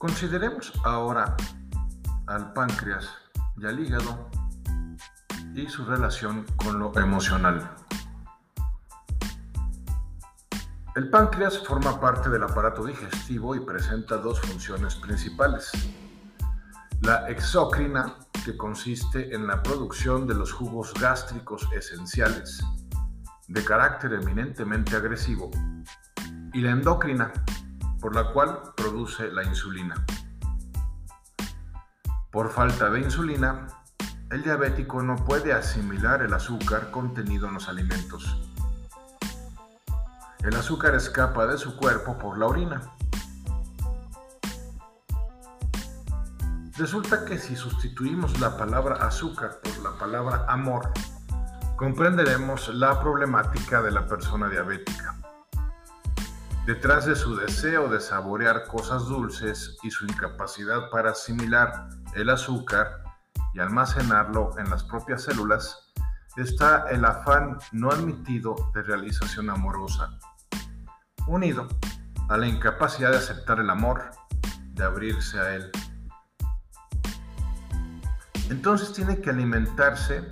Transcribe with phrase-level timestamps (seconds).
[0.00, 1.36] Consideremos ahora
[2.26, 3.06] al páncreas
[3.58, 4.30] y al hígado
[5.54, 7.70] y su relación con lo emocional.
[10.96, 15.70] El páncreas forma parte del aparato digestivo y presenta dos funciones principales.
[17.02, 22.64] La exócrina, que consiste en la producción de los jugos gástricos esenciales,
[23.48, 25.50] de carácter eminentemente agresivo,
[26.54, 27.30] y la endocrina,
[28.00, 29.94] por la cual produce la insulina.
[32.30, 33.66] Por falta de insulina,
[34.30, 38.40] el diabético no puede asimilar el azúcar contenido en los alimentos.
[40.38, 42.80] El azúcar escapa de su cuerpo por la orina.
[46.78, 50.92] Resulta que si sustituimos la palabra azúcar por la palabra amor,
[51.76, 55.19] comprenderemos la problemática de la persona diabética.
[56.66, 63.02] Detrás de su deseo de saborear cosas dulces y su incapacidad para asimilar el azúcar
[63.54, 65.92] y almacenarlo en las propias células,
[66.36, 70.18] está el afán no admitido de realización amorosa,
[71.26, 71.66] unido
[72.28, 74.10] a la incapacidad de aceptar el amor,
[74.74, 75.70] de abrirse a él.
[78.50, 80.28] Entonces tiene que alimentarse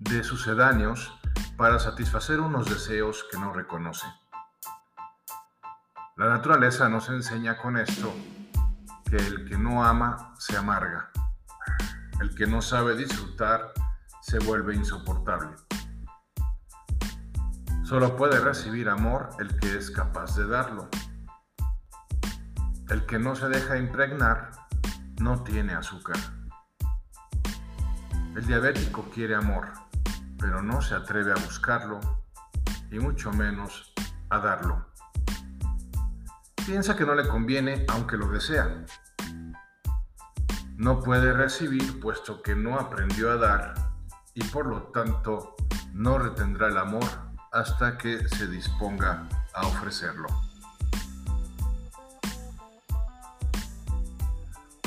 [0.00, 1.12] de sucedáneos
[1.56, 4.06] para satisfacer unos deseos que no reconoce.
[6.20, 8.14] La naturaleza nos enseña con esto
[9.08, 11.08] que el que no ama se amarga.
[12.20, 13.72] El que no sabe disfrutar
[14.20, 15.56] se vuelve insoportable.
[17.84, 20.90] Solo puede recibir amor el que es capaz de darlo.
[22.90, 24.50] El que no se deja impregnar
[25.22, 26.18] no tiene azúcar.
[28.36, 29.72] El diabético quiere amor,
[30.38, 31.98] pero no se atreve a buscarlo
[32.90, 33.94] y mucho menos
[34.28, 34.89] a darlo
[36.66, 38.84] piensa que no le conviene aunque lo desea.
[40.76, 43.74] No puede recibir puesto que no aprendió a dar
[44.34, 45.56] y por lo tanto
[45.92, 47.04] no retendrá el amor
[47.52, 50.28] hasta que se disponga a ofrecerlo.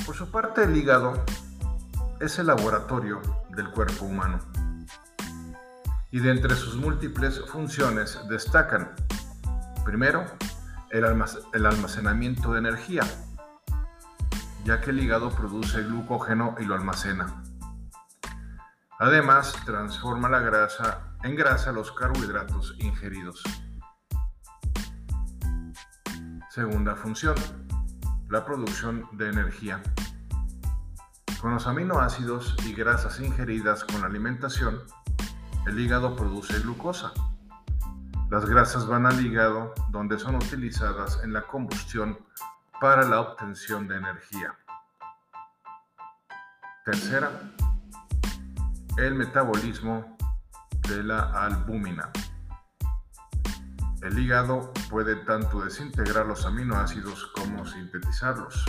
[0.05, 1.23] Por su parte el hígado
[2.19, 4.39] es el laboratorio del cuerpo humano
[6.11, 8.93] y de entre sus múltiples funciones destacan,
[9.83, 10.25] primero,
[10.93, 13.01] el almacenamiento de energía,
[14.63, 17.43] ya que el hígado produce glucógeno y lo almacena.
[18.99, 23.41] Además, transforma la grasa en grasa los carbohidratos ingeridos.
[26.51, 27.35] Segunda función,
[28.29, 29.81] la producción de energía.
[31.41, 34.79] Con los aminoácidos y grasas ingeridas con la alimentación,
[35.65, 37.13] el hígado produce glucosa
[38.29, 42.17] las grasas van al hígado donde son utilizadas en la combustión
[42.79, 44.57] para la obtención de energía.
[46.85, 47.31] Tercera,
[48.97, 50.17] el metabolismo
[50.89, 52.11] de la albúmina.
[54.01, 58.65] El hígado puede tanto desintegrar los aminoácidos como sintetizarlos.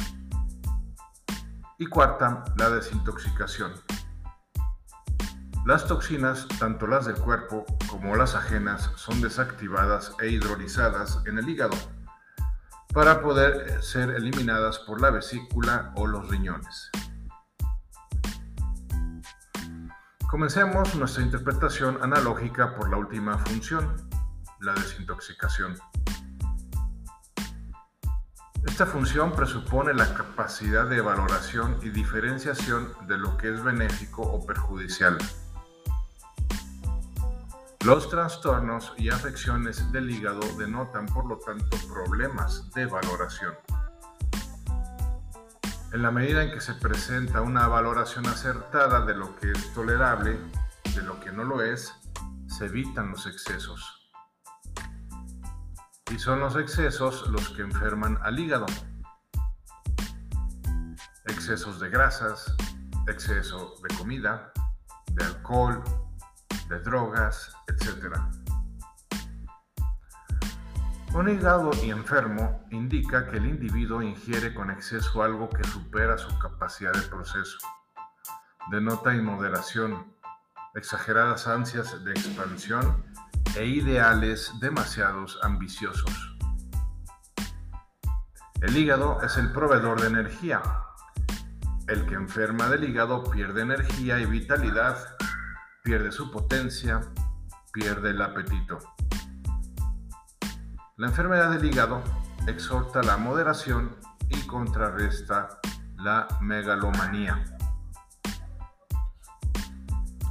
[1.79, 3.73] Y cuarta, la desintoxicación.
[5.65, 11.49] Las toxinas, tanto las del cuerpo como las ajenas, son desactivadas e hidrolizadas en el
[11.49, 11.75] hígado
[12.93, 16.91] para poder ser eliminadas por la vesícula o los riñones.
[20.29, 24.07] Comencemos nuestra interpretación analógica por la última función,
[24.61, 25.79] la desintoxicación.
[28.67, 34.45] Esta función presupone la capacidad de valoración y diferenciación de lo que es benéfico o
[34.45, 35.17] perjudicial
[37.85, 43.55] los trastornos y afecciones del hígado denotan, por lo tanto, problemas de valoración.
[45.93, 50.39] En la medida en que se presenta una valoración acertada de lo que es tolerable,
[50.95, 51.93] de lo que no lo es,
[52.47, 54.11] se evitan los excesos.
[56.11, 58.67] Y son los excesos los que enferman al hígado.
[61.27, 62.57] Excesos de grasas,
[63.07, 64.53] exceso de comida,
[65.13, 65.83] de alcohol,
[66.81, 68.17] drogas, etc.
[71.15, 76.37] Un hígado y enfermo indica que el individuo ingiere con exceso algo que supera su
[76.41, 77.59] capacidad de proceso.
[78.71, 80.13] Denota inmoderación,
[80.75, 83.05] exageradas ansias de expansión
[83.55, 86.37] e ideales demasiados ambiciosos.
[88.61, 90.63] El hígado es el proveedor de energía.
[91.87, 94.97] El que enferma del hígado pierde energía y vitalidad
[95.85, 97.03] pierde su potencia,
[97.71, 98.79] pierde el apetito.
[100.97, 102.03] La enfermedad del hígado
[102.47, 103.95] exhorta la moderación
[104.31, 105.61] y contrarresta
[105.99, 107.45] la megalomanía.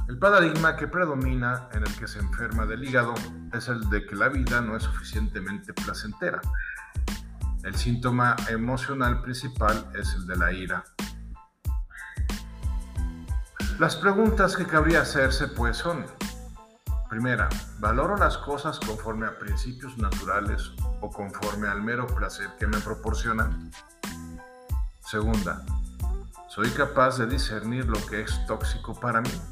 [0.08, 3.14] El paradigma que predomina en el que se enferma del hígado
[3.52, 6.40] es el de que la vida no es suficientemente placentera.
[7.62, 10.84] El síntoma emocional principal es el de la ira.
[13.78, 16.06] Las preguntas que cabría hacerse pues son,
[17.10, 17.48] primera,
[17.80, 23.72] ¿valoro las cosas conforme a principios naturales o conforme al mero placer que me proporcionan?
[25.00, 25.66] Segunda,
[26.46, 29.42] ¿soy capaz de discernir lo que es tóxico para mí?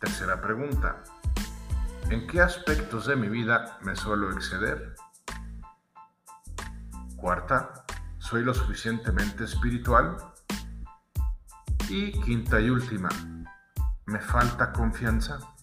[0.00, 0.96] Tercera pregunta,
[2.10, 4.96] ¿en qué aspectos de mi vida me suelo exceder?
[7.14, 7.84] Cuarta,
[8.18, 10.33] ¿soy lo suficientemente espiritual?
[11.90, 13.08] Y quinta y última,
[14.06, 15.53] ¿me falta confianza?